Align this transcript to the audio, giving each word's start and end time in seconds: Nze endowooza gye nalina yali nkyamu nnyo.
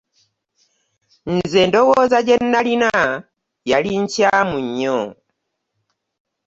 Nze 1.35 1.57
endowooza 1.65 2.19
gye 2.25 2.35
nalina 2.51 2.91
yali 3.69 3.91
nkyamu 4.03 4.57
nnyo. 4.65 4.99